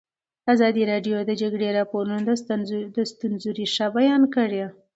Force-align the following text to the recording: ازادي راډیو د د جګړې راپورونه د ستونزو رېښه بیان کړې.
ازادي 0.53 0.83
راډیو 0.91 1.15
د 1.23 1.27
د 1.29 1.31
جګړې 1.41 1.69
راپورونه 1.77 2.19
د 2.97 2.99
ستونزو 3.11 3.49
رېښه 3.57 3.87
بیان 3.97 4.21
کړې. 4.35 4.63